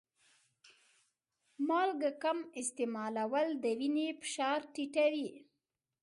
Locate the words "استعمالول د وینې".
2.61-4.07